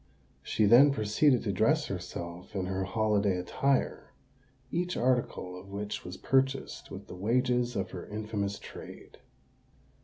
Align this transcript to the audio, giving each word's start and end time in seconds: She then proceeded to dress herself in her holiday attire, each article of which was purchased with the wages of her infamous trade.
She 0.41 0.65
then 0.65 0.91
proceeded 0.91 1.43
to 1.43 1.51
dress 1.51 1.85
herself 1.85 2.55
in 2.55 2.65
her 2.65 2.85
holiday 2.85 3.37
attire, 3.37 4.13
each 4.71 4.97
article 4.97 5.55
of 5.55 5.69
which 5.69 6.03
was 6.03 6.17
purchased 6.17 6.89
with 6.89 7.05
the 7.05 7.13
wages 7.13 7.75
of 7.75 7.91
her 7.91 8.07
infamous 8.07 8.57
trade. 8.57 9.19